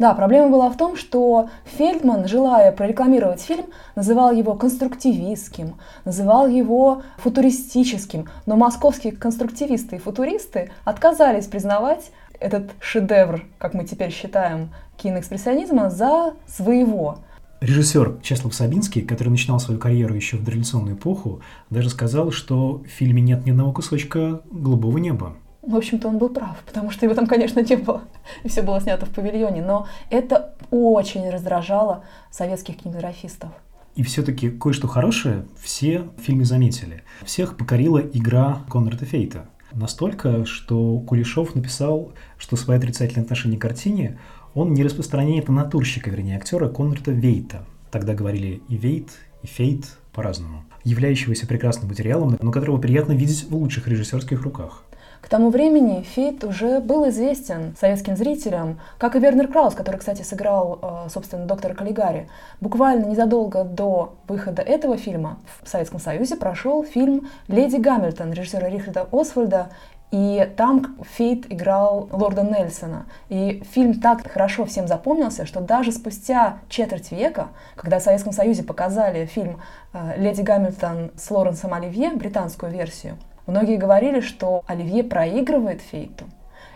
Да, 0.00 0.14
проблема 0.14 0.48
была 0.48 0.70
в 0.70 0.78
том, 0.78 0.96
что 0.96 1.50
Фельдман, 1.76 2.26
желая 2.26 2.72
прорекламировать 2.72 3.42
фильм, 3.42 3.66
называл 3.96 4.32
его 4.32 4.54
конструктивистским, 4.54 5.74
называл 6.06 6.48
его 6.48 7.02
футуристическим, 7.18 8.26
но 8.46 8.56
московские 8.56 9.12
конструктивисты 9.12 9.96
и 9.96 9.98
футуристы 9.98 10.70
отказались 10.86 11.48
признавать 11.48 12.12
этот 12.40 12.72
шедевр, 12.80 13.44
как 13.58 13.74
мы 13.74 13.84
теперь 13.84 14.10
считаем, 14.10 14.70
киноэкспрессионизма 14.96 15.90
за 15.90 16.34
своего. 16.46 17.18
Режиссер 17.60 18.20
Чеслав 18.22 18.54
Сабинский, 18.54 19.02
который 19.02 19.28
начинал 19.28 19.60
свою 19.60 19.78
карьеру 19.78 20.14
еще 20.14 20.38
в 20.38 20.44
дореволюционную 20.44 20.96
эпоху, 20.96 21.42
даже 21.68 21.90
сказал, 21.90 22.30
что 22.30 22.78
в 22.78 22.86
фильме 22.86 23.20
нет 23.20 23.44
ни 23.44 23.50
одного 23.50 23.72
кусочка 23.72 24.40
голубого 24.50 24.96
неба. 24.96 25.36
В 25.60 25.76
общем-то, 25.76 26.08
он 26.08 26.16
был 26.16 26.30
прав, 26.30 26.56
потому 26.64 26.90
что 26.90 27.04
его 27.04 27.14
там, 27.14 27.26
конечно, 27.26 27.60
не 27.60 27.76
было. 27.76 28.02
И 28.44 28.48
все 28.48 28.62
было 28.62 28.80
снято 28.80 29.04
в 29.04 29.10
павильоне. 29.10 29.62
Но 29.62 29.86
это 30.08 30.54
очень 30.70 31.28
раздражало 31.28 32.02
советских 32.30 32.78
кинематографистов. 32.78 33.50
И 33.94 34.02
все-таки 34.02 34.48
кое-что 34.48 34.88
хорошее 34.88 35.44
все 35.60 36.08
в 36.16 36.22
фильме 36.22 36.46
заметили. 36.46 37.02
Всех 37.24 37.58
покорила 37.58 37.98
игра 37.98 38.60
Конрада 38.70 39.04
Фейта. 39.04 39.46
Настолько, 39.72 40.44
что 40.44 40.98
Кулешов 41.00 41.54
написал, 41.54 42.12
что 42.38 42.56
свои 42.56 42.78
отрицательные 42.78 43.24
отношения 43.24 43.56
к 43.56 43.62
картине 43.62 44.18
он 44.54 44.72
не 44.72 44.82
распространяет 44.82 45.48
на 45.48 45.54
натурщика, 45.54 46.10
вернее, 46.10 46.36
актера 46.36 46.68
Конрада 46.68 47.12
Вейта. 47.12 47.64
Тогда 47.90 48.14
говорили 48.14 48.62
и 48.68 48.76
Вейт, 48.76 49.10
и 49.42 49.46
Фейт 49.46 49.96
по-разному. 50.12 50.64
Являющегося 50.84 51.46
прекрасным 51.46 51.88
материалом, 51.88 52.36
но 52.40 52.50
которого 52.50 52.78
приятно 52.78 53.12
видеть 53.12 53.46
в 53.48 53.54
лучших 53.54 53.86
режиссерских 53.86 54.42
руках. 54.42 54.84
К 55.20 55.28
тому 55.28 55.50
времени 55.50 56.02
Фейт 56.02 56.44
уже 56.44 56.80
был 56.80 57.08
известен 57.10 57.76
советским 57.78 58.16
зрителям, 58.16 58.80
как 58.98 59.16
и 59.16 59.18
Вернер 59.18 59.48
Краус, 59.48 59.74
который, 59.74 59.96
кстати, 59.96 60.22
сыграл, 60.22 60.78
э, 60.82 61.08
собственно, 61.10 61.46
доктора 61.46 61.74
Каллигари. 61.74 62.28
Буквально 62.60 63.06
незадолго 63.06 63.64
до 63.64 64.14
выхода 64.28 64.62
этого 64.62 64.96
фильма 64.96 65.38
в 65.62 65.68
Советском 65.68 66.00
Союзе 66.00 66.36
прошел 66.36 66.82
фильм 66.82 67.28
«Леди 67.48 67.76
Гамильтон» 67.76 68.32
режиссера 68.32 68.68
Рихарда 68.68 69.06
Освальда, 69.12 69.68
и 70.10 70.50
там 70.56 70.96
Фейт 71.16 71.52
играл 71.52 72.08
лорда 72.10 72.42
Нельсона. 72.42 73.06
И 73.28 73.62
фильм 73.70 74.00
так 74.00 74.28
хорошо 74.28 74.64
всем 74.64 74.88
запомнился, 74.88 75.46
что 75.46 75.60
даже 75.60 75.92
спустя 75.92 76.58
четверть 76.68 77.12
века, 77.12 77.48
когда 77.76 78.00
в 78.00 78.02
Советском 78.02 78.32
Союзе 78.32 78.64
показали 78.64 79.26
фильм 79.26 79.60
э, 79.92 80.14
«Леди 80.16 80.40
Гамильтон» 80.40 81.12
с 81.16 81.30
Лоренсом 81.30 81.74
Оливье, 81.74 82.10
британскую 82.10 82.72
версию, 82.72 83.18
Многие 83.50 83.78
говорили, 83.78 84.20
что 84.20 84.62
Оливье 84.68 85.02
проигрывает 85.02 85.80
Фейту. 85.80 86.24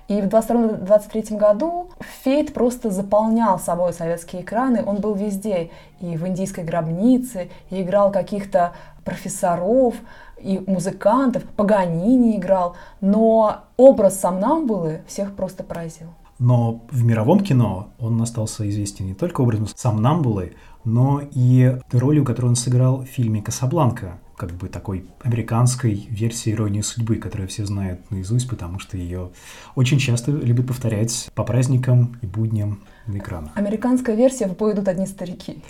И 0.09 0.21
в 0.21 0.25
22-23 0.25 1.39
году 1.39 1.89
Фейт 2.25 2.53
просто 2.53 2.91
заполнял 2.91 3.61
собой 3.61 3.93
советские 3.93 4.43
экраны, 4.43 4.83
он 4.85 4.97
был 4.97 5.15
везде, 5.15 5.71
и 6.01 6.17
в 6.17 6.27
индийской 6.27 6.65
гробнице, 6.65 7.49
и 7.71 7.81
играл 7.81 8.11
каких-то 8.11 8.73
профессоров, 9.05 9.95
и 10.37 10.63
музыкантов, 10.67 11.45
Паганини 11.45 12.37
играл, 12.37 12.75
но 13.01 13.59
образ 13.77 14.19
Самнамбулы 14.19 15.03
всех 15.07 15.37
просто 15.37 15.63
поразил. 15.63 16.09
Но 16.41 16.81
в 16.91 17.05
мировом 17.05 17.39
кино 17.41 17.91
он 18.01 18.21
остался 18.21 18.69
известен 18.69 19.07
не 19.07 19.15
только 19.15 19.43
образом 19.43 19.69
Самнамбулы, 19.73 20.55
но 20.83 21.21
и 21.33 21.79
ролью, 21.93 22.25
которую 22.25 22.51
он 22.51 22.57
сыграл 22.57 23.03
в 23.03 23.07
фильме 23.07 23.41
«Касабланка», 23.41 24.19
как 24.37 24.53
бы 24.53 24.69
такой 24.69 25.07
американской 25.23 26.07
версии 26.11 26.53
иронии 26.53 26.81
судьбы, 26.81 27.17
которую 27.17 27.49
все 27.49 27.65
знают 27.65 28.11
наизусть, 28.11 28.49
потому 28.49 28.79
что 28.79 28.97
ее 28.97 29.31
очень 29.75 29.99
часто 29.99 30.31
любят 30.31 30.67
повторять 30.67 31.31
по 31.35 31.45
праздникам 31.45 32.19
и 32.23 32.27
будням 32.27 32.83
на 33.07 33.19
экранах. 33.19 33.53
Американская 33.55 34.17
версия 34.17 34.47
«В 34.47 34.57
бой 34.57 34.75
идут 34.75 34.89
одни 34.89 35.07
старики». 35.07 35.63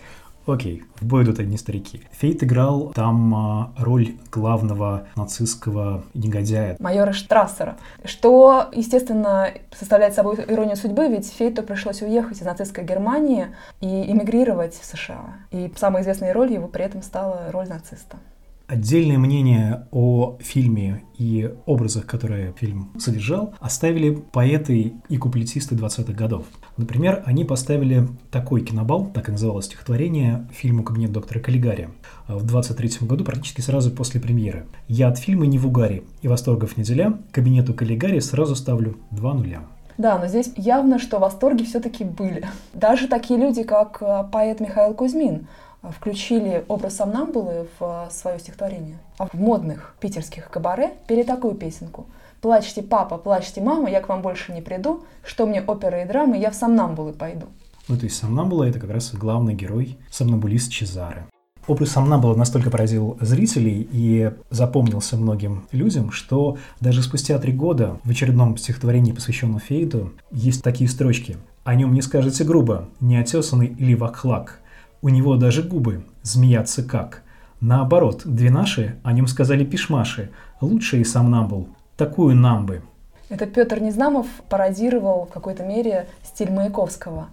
Окей, 0.46 0.84
в 1.00 1.06
бой 1.06 1.24
идут 1.24 1.38
одни 1.38 1.56
старики. 1.56 2.02
Фейт 2.12 2.44
играл 2.44 2.92
там 2.94 3.34
а, 3.34 3.72
роль 3.78 4.16
главного 4.30 5.06
нацистского 5.16 6.04
негодяя. 6.12 6.76
Майора 6.80 7.12
Штрассера. 7.12 7.78
Что, 8.04 8.68
естественно, 8.74 9.48
составляет 9.72 10.12
собой 10.12 10.36
иронию 10.46 10.76
судьбы, 10.76 11.08
ведь 11.08 11.32
Фейту 11.32 11.62
пришлось 11.62 12.02
уехать 12.02 12.42
из 12.42 12.44
нацистской 12.44 12.84
Германии 12.84 13.56
и 13.80 14.12
эмигрировать 14.12 14.74
в 14.74 14.84
США. 14.84 15.34
И 15.50 15.72
самой 15.76 16.02
известной 16.02 16.32
ролью 16.32 16.56
его 16.56 16.68
при 16.68 16.84
этом 16.84 17.02
стала 17.02 17.50
роль 17.50 17.68
нациста. 17.68 18.18
Отдельное 18.66 19.18
мнение 19.18 19.86
о 19.90 20.38
фильме 20.40 21.02
и 21.18 21.52
образах, 21.66 22.06
которые 22.06 22.54
фильм 22.58 22.92
содержал, 22.98 23.54
оставили 23.60 24.14
поэты 24.32 24.94
и 25.10 25.16
куплетисты 25.18 25.74
20-х 25.74 26.14
годов. 26.14 26.46
Например, 26.78 27.22
они 27.26 27.44
поставили 27.44 28.08
такой 28.30 28.62
кинобал, 28.62 29.10
так 29.12 29.28
и 29.28 29.32
называлось 29.32 29.66
стихотворение, 29.66 30.48
фильму 30.50 30.82
«Кабинет 30.82 31.12
доктора 31.12 31.40
Каллигари» 31.40 31.90
в 32.26 32.42
23 32.46 33.06
году, 33.06 33.22
практически 33.22 33.60
сразу 33.60 33.90
после 33.90 34.18
премьеры. 34.18 34.64
«Я 34.88 35.08
от 35.08 35.18
фильма 35.18 35.44
не 35.44 35.58
в 35.58 35.66
угаре 35.66 36.04
и 36.22 36.28
восторгов 36.28 36.78
не 36.78 36.84
деля, 36.84 37.18
кабинету 37.32 37.74
Каллигари 37.74 38.18
сразу 38.20 38.56
ставлю 38.56 38.96
два 39.10 39.34
нуля». 39.34 39.60
Да, 39.98 40.18
но 40.18 40.26
здесь 40.26 40.50
явно, 40.56 40.98
что 40.98 41.18
восторги 41.18 41.64
все-таки 41.64 42.02
были. 42.02 42.48
Даже 42.72 43.08
такие 43.08 43.38
люди, 43.38 43.62
как 43.62 43.98
э, 44.00 44.24
поэт 44.32 44.58
Михаил 44.58 44.94
Кузьмин, 44.94 45.46
включили 45.90 46.64
образ 46.68 46.96
Самнамбулы 46.96 47.68
в 47.78 48.08
свое 48.10 48.38
стихотворение. 48.38 48.98
А 49.18 49.26
в 49.26 49.34
модных 49.34 49.94
питерских 50.00 50.50
кабаре 50.50 50.94
пели 51.06 51.22
такую 51.22 51.54
песенку. 51.54 52.06
«Плачьте, 52.40 52.82
папа, 52.82 53.16
плачьте, 53.16 53.60
мама, 53.60 53.90
я 53.90 54.00
к 54.00 54.08
вам 54.08 54.20
больше 54.20 54.52
не 54.52 54.60
приду, 54.60 55.02
что 55.24 55.46
мне 55.46 55.62
оперы 55.62 56.02
и 56.02 56.04
драмы, 56.04 56.36
я 56.36 56.50
в 56.50 56.54
Самнамбулы 56.54 57.12
пойду». 57.12 57.46
Ну, 57.88 57.96
то 57.96 58.04
есть 58.04 58.16
Самнамбула— 58.16 58.64
это 58.68 58.78
как 58.78 58.90
раз 58.90 59.14
главный 59.14 59.54
герой, 59.54 59.98
сомнамбулист 60.10 60.70
Чезаре. 60.70 61.26
Образ 61.66 61.92
Самнамбула 61.92 62.34
настолько 62.34 62.70
поразил 62.70 63.16
зрителей 63.20 63.88
и 63.90 64.30
запомнился 64.50 65.16
многим 65.16 65.66
людям, 65.72 66.10
что 66.10 66.58
даже 66.80 67.02
спустя 67.02 67.38
три 67.38 67.52
года 67.52 67.98
в 68.04 68.10
очередном 68.10 68.58
стихотворении, 68.58 69.12
посвященном 69.12 69.60
Фейду, 69.60 70.12
есть 70.30 70.62
такие 70.62 70.90
строчки. 70.90 71.38
«О 71.64 71.74
нем 71.74 71.94
не 71.94 72.02
скажете 72.02 72.44
грубо, 72.44 72.88
неотесанный 73.00 73.68
или 73.68 73.94
вахлак, 73.94 74.60
у 75.04 75.10
него 75.10 75.36
даже 75.36 75.62
губы 75.62 76.02
змеятся 76.22 76.82
как. 76.82 77.24
Наоборот, 77.60 78.22
две 78.24 78.48
наши 78.48 78.96
о 79.04 79.12
нем 79.12 79.26
сказали 79.26 79.62
пишмаши. 79.62 80.30
Лучше 80.62 80.96
и 80.96 81.04
сам 81.04 81.30
нам 81.30 81.46
был. 81.46 81.68
Такую 81.98 82.34
нам 82.34 82.64
бы. 82.64 82.80
Это 83.28 83.44
Петр 83.44 83.80
Незнамов 83.80 84.26
пародировал 84.48 85.26
в 85.26 85.28
какой-то 85.34 85.62
мере 85.62 86.06
стиль 86.22 86.50
Маяковского. 86.50 87.26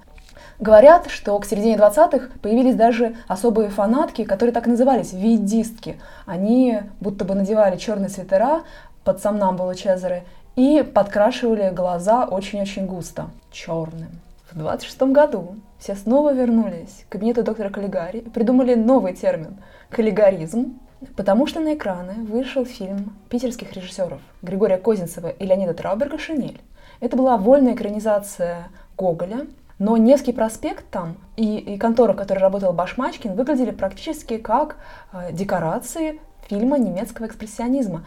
Говорят, 0.59 1.09
что 1.09 1.39
к 1.39 1.45
середине 1.45 1.77
20-х 1.77 2.31
появились 2.41 2.75
даже 2.75 3.15
особые 3.29 3.69
фанатки, 3.69 4.25
которые 4.25 4.53
так 4.53 4.67
и 4.67 4.71
назывались 4.71 5.13
видистки. 5.13 5.97
Они 6.25 6.81
будто 6.99 7.23
бы 7.23 7.35
надевали 7.35 7.77
черные 7.77 8.09
свитера 8.09 8.63
под 9.05 9.21
сомнамбулу 9.21 9.75
Чезаре 9.75 10.25
и 10.57 10.83
подкрашивали 10.83 11.73
глаза 11.73 12.25
очень-очень 12.25 12.85
густо, 12.85 13.27
черным. 13.49 14.09
В 14.51 14.57
26 14.57 15.01
году 15.13 15.55
все 15.79 15.95
снова 15.95 16.33
вернулись 16.33 17.05
к 17.07 17.13
кабинету 17.13 17.41
доктора 17.41 17.69
Каллигари 17.69 18.17
и 18.17 18.29
придумали 18.29 18.75
новый 18.75 19.13
термин– 19.13 19.61
каллигаризм, 19.89 20.77
потому 21.15 21.47
что 21.47 21.61
на 21.61 21.75
экраны 21.75 22.15
вышел 22.25 22.65
фильм 22.65 23.15
питерских 23.29 23.71
режиссеров 23.71 24.19
Григория 24.41 24.77
Козинцева 24.77 25.29
и 25.29 25.45
Леонида 25.45 25.73
Трауберга 25.73 26.17
«Шинель». 26.17 26.59
Это 26.99 27.15
была 27.15 27.37
вольная 27.37 27.75
экранизация 27.75 28.67
Гоголя, 28.97 29.47
но 29.79 29.95
Невский 29.95 30.33
проспект 30.33 30.83
там 30.91 31.15
и, 31.37 31.57
и 31.57 31.77
контора, 31.77 32.11
в 32.11 32.17
которой 32.17 32.39
работал 32.39 32.73
Башмачкин, 32.73 33.35
выглядели 33.35 33.71
практически 33.71 34.37
как 34.37 34.75
э, 35.13 35.31
декорации 35.31 36.19
фильма 36.49 36.77
немецкого 36.77 37.27
экспрессионизма. 37.27 38.05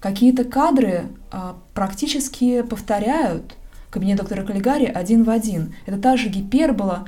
Какие-то 0.00 0.44
кадры 0.44 1.04
э, 1.30 1.36
практически 1.74 2.62
повторяют 2.62 3.56
кабинет 3.94 4.18
доктора 4.18 4.42
Каллигари 4.42 4.86
один 4.86 5.22
в 5.22 5.30
один. 5.30 5.72
Это 5.86 5.98
та 5.98 6.16
же 6.16 6.28
гипербола, 6.28 7.06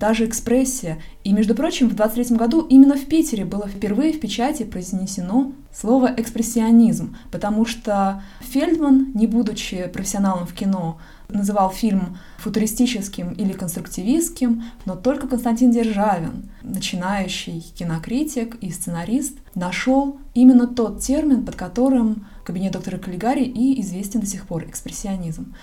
та 0.00 0.14
же 0.14 0.24
экспрессия. 0.24 0.98
И, 1.24 1.32
между 1.32 1.54
прочим, 1.54 1.90
в 1.90 1.94
23 1.94 2.36
году 2.38 2.66
именно 2.70 2.96
в 2.96 3.04
Питере 3.04 3.44
было 3.44 3.68
впервые 3.68 4.14
в 4.14 4.20
печати 4.20 4.62
произнесено 4.62 5.52
слово 5.70 6.10
«экспрессионизм», 6.16 7.16
потому 7.30 7.66
что 7.66 8.22
Фельдман, 8.40 9.12
не 9.14 9.26
будучи 9.26 9.88
профессионалом 9.88 10.46
в 10.46 10.54
кино, 10.54 10.98
называл 11.28 11.70
фильм 11.70 12.18
футуристическим 12.38 13.32
или 13.32 13.52
конструктивистским, 13.52 14.64
но 14.86 14.96
только 14.96 15.28
Константин 15.28 15.70
Державин, 15.70 16.50
начинающий 16.62 17.60
кинокритик 17.60 18.56
и 18.62 18.70
сценарист, 18.70 19.36
нашел 19.54 20.18
именно 20.32 20.66
тот 20.66 21.00
термин, 21.00 21.44
под 21.44 21.56
которым 21.56 22.26
кабинет 22.44 22.72
доктора 22.72 22.96
Каллигари 22.96 23.44
и 23.44 23.80
известен 23.82 24.20
до 24.20 24.26
сих 24.26 24.46
пор— 24.46 24.64
экспрессионизм. 24.68 25.54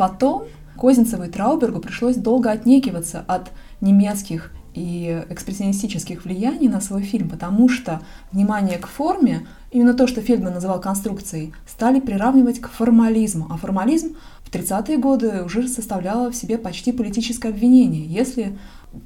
Потом 0.00 0.44
Козинцеву 0.78 1.24
и 1.24 1.28
Траубергу 1.28 1.78
пришлось 1.78 2.16
долго 2.16 2.50
отнекиваться 2.50 3.22
от 3.28 3.50
немецких 3.82 4.50
и 4.72 5.22
экспрессионистических 5.28 6.24
влияний 6.24 6.68
на 6.68 6.80
свой 6.80 7.02
фильм, 7.02 7.28
потому 7.28 7.68
что 7.68 8.00
внимание 8.32 8.78
к 8.78 8.86
форме, 8.86 9.46
именно 9.70 9.92
то, 9.92 10.06
что 10.06 10.22
Фельдман 10.22 10.54
называл 10.54 10.80
конструкцией, 10.80 11.52
стали 11.66 12.00
приравнивать 12.00 12.60
к 12.60 12.68
формализму. 12.70 13.48
А 13.50 13.58
формализм 13.58 14.16
в 14.42 14.50
30-е 14.50 14.96
годы 14.96 15.42
уже 15.44 15.68
составляла 15.68 16.30
в 16.30 16.34
себе 16.34 16.56
почти 16.56 16.92
политическое 16.92 17.50
обвинение. 17.50 18.06
Если 18.06 18.56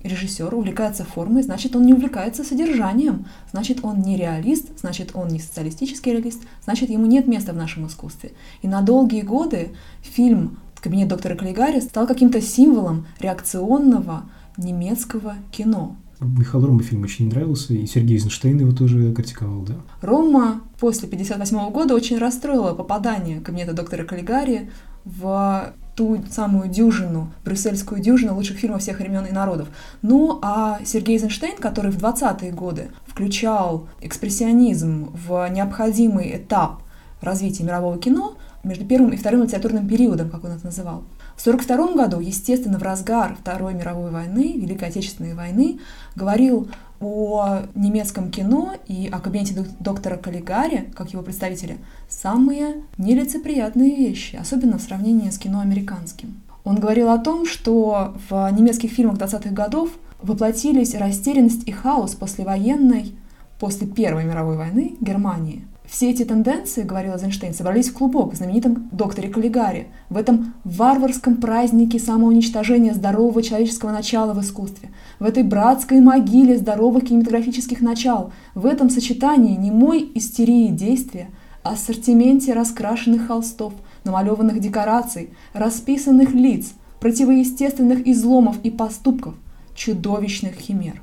режиссер 0.05 0.55
увлекается 0.55 1.03
формой, 1.03 1.43
значит, 1.43 1.75
он 1.75 1.87
не 1.87 1.93
увлекается 1.93 2.45
содержанием, 2.45 3.27
значит, 3.51 3.81
он 3.83 4.01
не 4.01 4.17
реалист, 4.17 4.79
значит, 4.79 5.11
он 5.15 5.27
не 5.27 5.41
социалистический 5.41 6.13
реалист, 6.13 6.43
значит, 6.63 6.89
ему 6.89 7.07
нет 7.07 7.27
места 7.27 7.53
в 7.53 7.57
нашем 7.57 7.89
искусстве. 7.89 8.31
И 8.63 8.69
на 8.69 8.81
долгие 8.81 9.23
годы 9.23 9.73
фильм 10.01 10.59
«Кабинет 10.85 11.09
доктора 11.09 11.35
Каллигари» 11.35 11.81
стал 11.81 12.07
каким-то 12.07 12.43
символом 12.43 13.07
реакционного 13.19 14.25
немецкого 14.59 15.37
кино. 15.51 15.97
Михаил 16.21 16.67
Рома 16.67 16.83
фильм 16.83 17.05
очень 17.05 17.31
нравился, 17.31 17.73
и 17.73 17.87
Сергей 17.87 18.17
Эйзенштейн 18.17 18.59
его 18.59 18.73
тоже 18.73 19.15
критиковал, 19.15 19.63
да? 19.63 19.77
Рома 20.03 20.61
после 20.79 21.07
1958 21.07 21.73
года 21.73 21.95
очень 21.95 22.19
расстроила 22.19 22.75
попадание 22.75 23.41
кабинета 23.41 23.73
доктора 23.73 24.05
Каллигари 24.05 24.71
в 25.07 25.73
ту 25.97 26.23
самую 26.31 26.69
дюжину, 26.69 27.33
брюссельскую 27.47 28.03
дюжину 28.03 28.35
лучших 28.35 28.59
фильмов 28.59 28.83
всех 28.83 28.99
времен 28.99 29.25
и 29.25 29.33
народов. 29.33 29.69
Ну, 30.03 30.39
а 30.43 30.81
Сергей 30.85 31.17
Эйзенштейн, 31.17 31.57
который 31.57 31.93
в 31.93 31.97
20-е 31.97 32.53
годы 32.53 32.91
включал 33.07 33.89
экспрессионизм 34.03 35.09
в 35.27 35.49
необходимый 35.49 36.37
этап 36.37 36.83
развития 37.23 37.65
мирового 37.65 37.97
кино, 37.97 38.37
между 38.65 38.85
первым 38.85 39.11
и 39.11 39.17
вторым 39.17 39.43
литературным 39.43 39.87
периодом, 39.87 40.31
как 40.31 40.45
он 40.45 40.53
это 40.53 40.67
называл. 40.67 41.05
В 41.37 41.47
1942 41.47 42.05
году, 42.05 42.21
естественно, 42.21 42.79
в 42.79 42.83
разгар 42.83 43.37
Второй 43.41 43.75
мировой 43.75 44.11
войны, 44.11 44.55
Великой 44.57 44.89
Отечественной 44.89 45.35
войны, 45.35 45.81
говорил 46.17 46.69
о 47.01 47.63
немецком 47.75 48.31
кино 48.31 48.75
и 48.87 49.09
о 49.13 49.19
кабинете 49.19 49.67
доктора 49.81 50.17
Каллигари, 50.17 50.91
как 50.95 51.13
его 51.13 51.23
представителя, 51.23 51.77
самые 52.09 52.83
нелицеприятные 52.99 53.95
вещи, 53.95 54.37
особенно 54.37 54.79
в 54.79 54.83
сравнении 54.83 55.31
с 55.31 55.39
кино 55.39 55.61
американским. 55.61 56.41
Он 56.65 56.77
говорил 56.77 57.11
о 57.11 57.19
том, 57.19 57.47
что 57.47 58.15
в 58.31 58.51
немецких 58.53 58.91
фильмах 58.91 59.19
20-х 59.19 59.51
годов 59.51 59.91
воплотились 60.23 60.95
растерянность 60.95 61.69
и 61.69 61.73
хаос 61.73 62.15
послевоенной, 62.15 63.15
после 63.61 63.87
Первой 63.87 64.25
мировой 64.25 64.57
войны 64.57 64.97
Германии– 65.01 65.67
все 65.95 66.11
эти 66.11 66.25
тенденции, 66.25 66.83
говорил 66.83 67.13
Эйзенштейн, 67.13 67.55
собрались 67.55 67.89
в 67.89 67.93
клубок 67.93 68.33
в 68.33 68.37
знаменитом 68.37 68.89
докторе 68.91 69.29
Каллигаре, 69.29 69.87
в 70.11 70.17
этом 70.17 70.55
варварском 70.65 71.37
празднике 71.37 72.01
самоуничтожения 72.01 72.93
здорового 72.95 73.45
человеческого 73.45 73.93
начала 73.93 74.33
в 74.33 74.41
искусстве, 74.41 74.91
в 75.21 75.25
этой 75.25 75.45
братской 75.45 76.01
могиле 76.01 76.59
здоровых 76.59 77.05
кинематографических 77.05 77.81
начал, 77.81 78.33
в 78.57 78.67
этом 78.67 78.91
сочетании 78.91 79.57
немой 79.57 80.11
истерии 80.17 80.67
действия, 80.67 81.29
ассортименте 81.63 82.55
раскрашенных 82.55 83.29
холстов, 83.29 83.73
намалеванных 84.03 84.59
декораций, 84.59 85.31
расписанных 85.53 86.35
лиц, 86.35 86.73
противоестественных 86.99 88.05
изломов 88.09 88.57
и 88.65 88.71
поступков, 88.73 89.37
чудовищных 89.77 90.55
химер. 90.55 91.01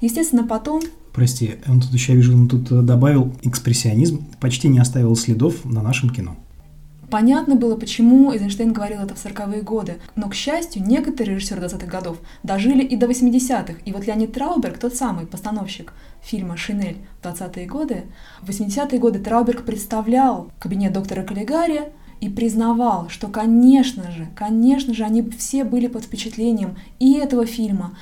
Естественно, 0.00 0.44
потом 0.44 0.80
Прости, 1.12 1.56
он 1.66 1.80
тут 1.80 1.92
еще, 1.92 2.12
я 2.12 2.16
вижу, 2.16 2.34
он 2.34 2.48
тут 2.48 2.70
э, 2.70 2.82
добавил 2.82 3.32
экспрессионизм, 3.42 4.24
почти 4.40 4.68
не 4.68 4.78
оставил 4.78 5.16
следов 5.16 5.64
на 5.64 5.82
нашем 5.82 6.10
кино. 6.10 6.36
Понятно 7.10 7.56
было, 7.56 7.74
почему 7.74 8.32
Эйзенштейн 8.32 8.72
говорил 8.72 9.00
это 9.00 9.16
в 9.16 9.24
40-е 9.24 9.62
годы, 9.62 9.96
но, 10.14 10.28
к 10.28 10.34
счастью, 10.34 10.84
некоторые 10.84 11.34
режиссеры 11.34 11.60
20-х 11.60 11.86
годов 11.86 12.18
дожили 12.44 12.84
и 12.84 12.96
до 12.96 13.06
80-х. 13.06 13.74
И 13.84 13.92
вот 13.92 14.06
Леонид 14.06 14.32
Трауберг, 14.32 14.78
тот 14.78 14.94
самый 14.94 15.26
постановщик 15.26 15.92
фильма 16.22 16.56
«Шинель» 16.56 16.98
в 17.20 17.26
20-е 17.26 17.66
годы, 17.66 18.04
в 18.42 18.48
80-е 18.48 19.00
годы 19.00 19.18
Трауберг 19.18 19.64
представлял 19.64 20.52
кабинет 20.60 20.92
доктора 20.92 21.24
Каллигари 21.24 21.88
и 22.20 22.28
признавал, 22.28 23.08
что, 23.08 23.26
конечно 23.26 24.12
же, 24.12 24.28
конечно 24.36 24.94
же, 24.94 25.04
они 25.04 25.28
все 25.36 25.64
были 25.64 25.88
под 25.88 26.04
впечатлением 26.04 26.76
и 27.00 27.14
этого 27.14 27.44
фильма, 27.44 27.96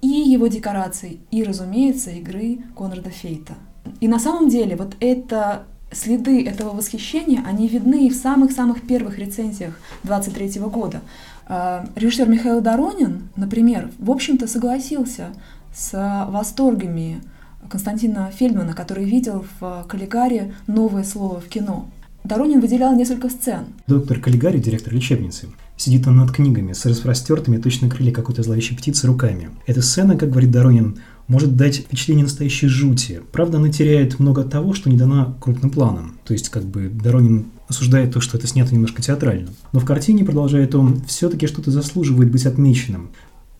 и 0.00 0.06
его 0.08 0.46
декораций, 0.46 1.20
и, 1.30 1.42
разумеется, 1.42 2.10
игры 2.10 2.58
Конрада 2.76 3.10
Фейта. 3.10 3.54
И 4.00 4.08
на 4.08 4.18
самом 4.18 4.48
деле 4.48 4.76
вот 4.76 4.96
это 5.00 5.64
следы 5.90 6.44
этого 6.46 6.70
восхищения, 6.70 7.42
они 7.46 7.68
видны 7.68 8.06
и 8.06 8.10
в 8.10 8.14
самых-самых 8.14 8.86
первых 8.86 9.18
рецензиях 9.18 9.78
23 10.04 10.60
года. 10.60 11.00
А, 11.46 11.86
режиссер 11.96 12.28
Михаил 12.28 12.60
Доронин, 12.60 13.28
например, 13.36 13.90
в 13.98 14.10
общем-то 14.10 14.46
согласился 14.46 15.28
с 15.74 16.26
восторгами 16.30 17.22
Константина 17.68 18.30
Фельдмана, 18.30 18.74
который 18.74 19.04
видел 19.04 19.46
в 19.60 19.86
Каллигаре 19.88 20.54
новое 20.66 21.04
слово 21.04 21.40
в 21.40 21.48
кино. 21.48 21.88
Доронин 22.28 22.60
выделял 22.60 22.94
несколько 22.94 23.30
сцен. 23.30 23.60
Доктор 23.86 24.20
Каллигари, 24.20 24.58
директор 24.58 24.92
лечебницы, 24.92 25.48
Сидит 25.78 26.08
он 26.08 26.16
над 26.16 26.32
книгами 26.32 26.72
с 26.72 26.84
распростертыми, 26.84 27.56
точно 27.56 27.88
крылья 27.88 28.12
какой-то 28.12 28.42
зловещей 28.42 28.76
птицы, 28.76 29.06
руками. 29.06 29.50
Эта 29.64 29.80
сцена, 29.80 30.16
как 30.16 30.30
говорит 30.30 30.50
Доронин, 30.50 30.98
может 31.28 31.56
дать 31.56 31.76
впечатление 31.76 32.24
настоящей 32.24 32.66
жути. 32.66 33.22
Правда, 33.32 33.58
она 33.58 33.68
теряет 33.70 34.18
много 34.18 34.42
того, 34.42 34.74
что 34.74 34.90
не 34.90 34.98
дана 34.98 35.36
крупным 35.40 35.70
планом. 35.70 36.18
То 36.24 36.34
есть, 36.34 36.48
как 36.48 36.64
бы, 36.64 36.88
Доронин 36.88 37.46
осуждает 37.68 38.12
то, 38.12 38.20
что 38.20 38.36
это 38.36 38.48
снято 38.48 38.74
немножко 38.74 39.00
театрально. 39.00 39.50
Но 39.72 39.78
в 39.78 39.84
картине, 39.84 40.24
продолжает 40.24 40.74
он, 40.74 41.00
все-таки 41.06 41.46
что-то 41.46 41.70
заслуживает 41.70 42.30
быть 42.30 42.44
отмеченным. 42.44 43.10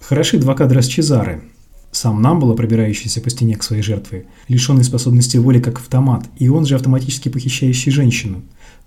Хороши 0.01 0.39
два 0.39 0.55
кадра 0.55 0.83
с 0.83 0.87
Чезары. 0.87 1.43
Сам 1.93 2.21
Намбола, 2.21 2.55
пробирающийся 2.55 3.21
по 3.21 3.31
стене 3.31 3.57
к 3.57 3.63
своей 3.63 3.83
жертве, 3.83 4.27
лишенный 4.49 4.85
способности 4.85 5.39
воли 5.39 5.59
как 5.59 5.79
автомат, 5.79 6.27
и 6.37 6.49
он 6.49 6.67
же 6.67 6.75
автоматически 6.75 7.29
похищающий 7.29 7.91
женщину. 7.91 8.43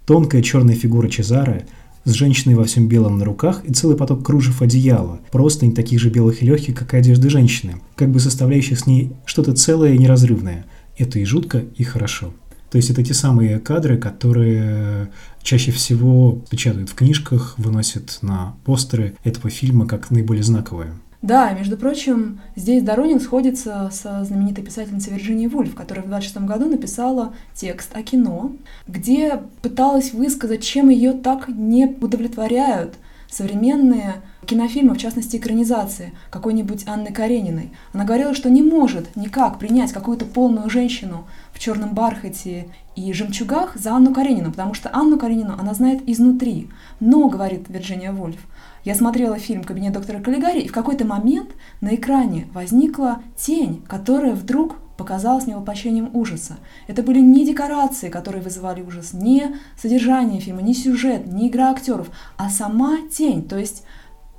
Тонкая 0.06 0.42
черная 0.42 0.76
фигура 0.76 1.08
Чезары– 1.10 1.66
с 2.04 2.14
женщиной 2.14 2.56
во 2.56 2.64
всем 2.64 2.88
белом 2.88 3.18
на 3.18 3.26
руках 3.26 3.64
и 3.64 3.74
целый 3.74 3.96
поток 3.96 4.26
кружев 4.26 4.62
одеяла, 4.62 5.20
простынь 5.32 5.74
таких 5.74 6.00
же 6.00 6.10
белых 6.10 6.42
и 6.42 6.46
легких, 6.46 6.76
как 6.76 6.94
и 6.94 6.98
одежды 6.98 7.30
женщины, 7.30 7.82
как 7.96 8.10
бы 8.12 8.20
составляющих 8.20 8.80
с 8.80 8.88
ней 8.88 9.12
что-то 9.26 9.54
целое 9.54 9.94
и 9.94 9.98
неразрывное. 9.98 10.66
Это 10.98 11.20
и 11.20 11.26
жутко, 11.26 11.60
и 11.60 11.84
хорошо. 11.84 12.34
То 12.72 12.78
есть 12.78 12.90
это 12.90 13.04
те 13.04 13.14
самые 13.14 13.60
кадры, 13.60 13.98
которые 13.98 15.12
чаще 15.44 15.72
всего 15.72 16.42
печатают 16.50 16.90
в 16.90 16.96
книжках, 16.96 17.56
выносят 17.58 18.20
на 18.22 18.56
постеры 18.64 19.16
этого 19.24 19.50
фильма 19.50 19.86
как 19.88 20.10
наиболее 20.10 20.44
знаковые. 20.44 20.94
Да, 21.22 21.52
между 21.54 21.78
прочим, 21.78 22.42
здесь 22.56 22.82
Доронин 22.82 23.20
сходится 23.20 23.90
со 23.92 24.24
знаменитой 24.24 24.64
писательницей 24.64 25.14
Вирджинией 25.14 25.50
Вульф, 25.50 25.76
которая 25.76 26.04
в 26.04 26.10
26 26.10 26.46
году 26.48 26.68
написала 26.68 27.34
текст 27.54 27.96
о 27.96 28.02
кино, 28.02 28.54
где 28.88 29.44
пыталась 29.62 30.14
высказать, 30.14 30.64
чем 30.64 30.90
ее 30.90 31.14
так 31.14 31.48
не 31.48 31.86
удовлетворяют 31.86 32.96
современные 33.30 34.16
кинофильмы, 34.46 34.96
в 34.96 34.98
частности 34.98 35.38
экранизации 35.38 36.14
какой-нибудь 36.30 36.88
Анны 36.88 37.12
Карениной. 37.12 37.72
Она 37.94 38.06
говорила, 38.06 38.34
что 38.34 38.50
не 38.50 38.64
может 38.64 39.16
никак 39.16 39.60
принять 39.60 39.92
какую-то 39.92 40.26
полную 40.26 40.70
женщину 40.70 41.26
в 41.54 41.60
черном 41.60 41.94
бархате 41.94 42.68
и 42.96 43.14
жемчугах 43.14 43.76
за 43.76 43.94
Анну 43.94 44.14
Каренину, 44.14 44.52
потому 44.52 44.74
что 44.74 44.90
Анну 44.94 45.18
Каренину 45.18 45.56
она 45.58 45.74
знает 45.74 46.08
изнутри. 46.08 46.70
Но, 47.00 47.30
говорит 47.30 47.70
Вирджиния 47.70 48.12
Вульф, 48.12 48.40
я 48.84 48.96
смотрела 48.96 49.38
фильм 49.38 49.64
«Кабинет 49.64 49.94
доктора 49.94 50.20
Каллигари», 50.20 50.62
и 50.62 50.68
в 50.68 50.74
какой-то 50.74 51.06
момент 51.06 51.50
на 51.82 51.96
экране 51.96 52.48
возникла 52.54 53.22
тень, 53.38 53.84
которая 53.88 54.34
вдруг 54.34 54.78
показалась 54.98 55.46
мне 55.46 55.56
воплощением 55.56 56.10
ужаса. 56.14 56.58
Это 56.88 57.02
были 57.02 57.20
не 57.20 57.46
декорации, 57.46 58.10
которые 58.10 58.44
вызывали 58.44 58.82
ужас, 58.82 59.14
не 59.14 59.56
содержание 59.80 60.40
фильма, 60.40 60.62
не 60.62 60.74
сюжет, 60.74 61.26
не 61.26 61.48
игра 61.48 61.72
актеров, 61.72 62.10
а 62.38 62.50
сама 62.50 62.98
тень, 63.12 63.48
то 63.48 63.58
есть 63.58 63.84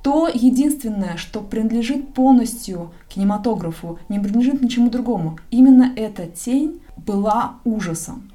то 0.03 0.27
единственное, 0.27 1.17
что 1.17 1.39
принадлежит 1.39 2.13
полностью 2.13 2.91
кинематографу, 3.09 3.97
не 4.09 4.19
принадлежит 4.19 4.61
ничему 4.61 4.89
другому. 4.89 5.39
Именно 5.49 5.93
эта 5.95 6.27
тень 6.27 6.81
была 6.97 7.55
ужасом. 7.63 8.29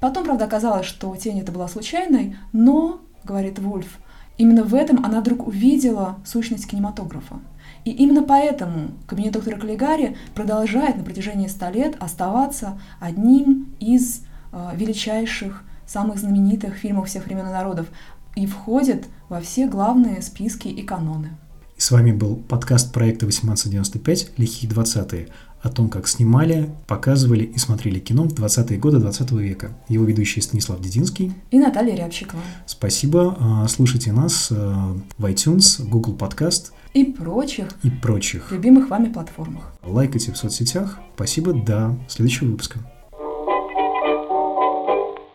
Потом, 0.00 0.24
правда, 0.24 0.46
оказалось, 0.46 0.86
что 0.86 1.14
тень 1.14 1.38
это 1.38 1.52
была 1.52 1.68
случайной, 1.68 2.36
но, 2.52 3.00
говорит 3.24 3.58
Вульф, 3.58 3.98
Именно 4.38 4.64
в 4.64 4.74
этом 4.74 5.04
она 5.04 5.20
вдруг 5.20 5.46
увидела 5.46 6.16
сущность 6.24 6.66
кинематографа. 6.66 7.36
И 7.84 7.90
именно 7.90 8.22
поэтому 8.22 8.92
кабинет 9.06 9.32
доктора 9.32 9.56
Каллигари 9.56 10.16
продолжает 10.34 10.96
на 10.96 11.04
протяжении 11.04 11.48
ста 11.48 11.70
лет 11.70 11.96
оставаться 12.00 12.80
одним 13.00 13.68
из 13.78 14.24
э, 14.52 14.70
величайших, 14.74 15.62
самых 15.86 16.18
знаменитых 16.18 16.74
фильмов 16.74 17.08
всех 17.08 17.26
времен 17.26 17.46
и 17.46 17.52
народов 17.52 17.86
и 18.34 18.46
входит 18.46 19.06
во 19.28 19.40
все 19.40 19.66
главные 19.66 20.22
списки 20.22 20.68
и 20.68 20.82
каноны. 20.82 21.30
И 21.76 21.80
с 21.80 21.90
вами 21.90 22.12
был 22.12 22.36
подкаст 22.36 22.92
проекта 22.92 23.26
1895 23.26 24.38
«Лихие 24.38 24.70
20-е» 24.70 25.28
о 25.62 25.68
том, 25.68 25.88
как 25.88 26.08
снимали, 26.08 26.70
показывали 26.86 27.44
и 27.44 27.58
смотрели 27.58 28.00
кино 28.00 28.24
в 28.24 28.34
20-е 28.34 28.78
годы 28.78 28.98
20 28.98 29.30
века. 29.32 29.70
Его 29.88 30.04
ведущий 30.04 30.40
Станислав 30.40 30.80
Дединский 30.80 31.32
и 31.50 31.58
Наталья 31.58 31.94
Рябчикова. 31.94 32.42
Спасибо. 32.66 33.36
А, 33.38 33.68
слушайте 33.68 34.12
нас 34.12 34.48
а, 34.50 34.96
в 35.18 35.24
iTunes, 35.24 35.82
Google 35.88 36.16
Podcast 36.16 36.72
и 36.94 37.04
прочих, 37.04 37.68
и 37.84 37.90
прочих 37.90 38.50
любимых 38.50 38.90
вами 38.90 39.12
платформах. 39.12 39.72
Лайкайте 39.84 40.32
в 40.32 40.36
соцсетях. 40.36 40.98
Спасибо. 41.14 41.52
До 41.52 41.96
следующего 42.08 42.48
выпуска. 42.48 42.80